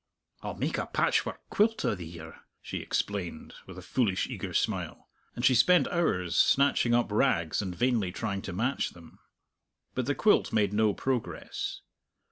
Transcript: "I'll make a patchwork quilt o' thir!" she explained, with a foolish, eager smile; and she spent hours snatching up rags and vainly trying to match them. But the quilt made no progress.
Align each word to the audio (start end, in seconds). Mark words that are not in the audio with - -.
"I'll 0.41 0.55
make 0.55 0.79
a 0.79 0.87
patchwork 0.87 1.47
quilt 1.51 1.85
o' 1.85 1.95
thir!" 1.95 2.39
she 2.59 2.79
explained, 2.79 3.53
with 3.67 3.77
a 3.77 3.83
foolish, 3.83 4.25
eager 4.25 4.51
smile; 4.51 5.07
and 5.35 5.45
she 5.45 5.53
spent 5.53 5.87
hours 5.89 6.35
snatching 6.35 6.95
up 6.95 7.11
rags 7.11 7.61
and 7.61 7.75
vainly 7.75 8.11
trying 8.11 8.41
to 8.41 8.51
match 8.53 8.93
them. 8.93 9.19
But 9.93 10.07
the 10.07 10.15
quilt 10.15 10.51
made 10.51 10.73
no 10.73 10.95
progress. 10.95 11.81